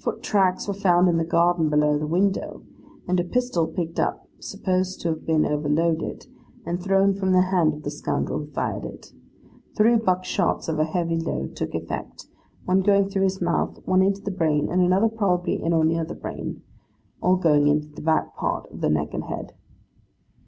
[0.00, 2.62] Foot tracks were found in the garden below the window,
[3.08, 6.26] and a pistol picked up supposed to have been overloaded,
[6.66, 9.14] and thrown from the hand of the scoundrel who fired it.
[9.74, 12.26] Three buck shots of a heavy load, took effect;
[12.66, 16.04] one going through his mouth, one into the brain, and another probably in or near
[16.04, 16.60] the brain;
[17.22, 19.54] all going into the back part of the neck and head.